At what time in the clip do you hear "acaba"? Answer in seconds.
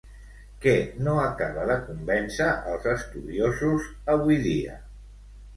1.23-1.67